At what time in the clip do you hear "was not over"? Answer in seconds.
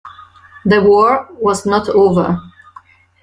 1.29-2.41